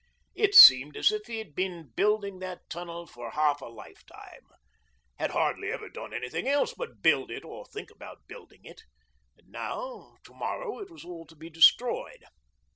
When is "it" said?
0.33-0.55, 7.29-7.45, 8.63-8.81, 10.79-10.89